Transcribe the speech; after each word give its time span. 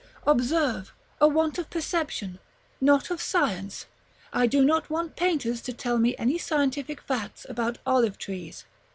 Observe, 0.25 0.95
a 1.19 1.27
want 1.27 1.59
of 1.59 1.69
perception, 1.69 2.39
not 2.81 3.11
of 3.11 3.21
science. 3.21 3.85
I 4.33 4.47
do 4.47 4.65
not 4.65 4.89
want 4.89 5.15
painters 5.15 5.61
to 5.61 5.73
tell 5.73 5.99
me 5.99 6.17
any 6.17 6.39
scientific 6.39 6.99
facts 7.01 7.45
about 7.47 7.77
olive 7.85 8.17
trees. 8.17 8.65